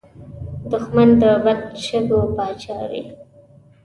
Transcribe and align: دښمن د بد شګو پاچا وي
دښمن 0.69 1.09
د 1.21 1.23
بد 1.43 1.61
شګو 1.85 2.21
پاچا 2.35 2.79
وي 2.89 3.01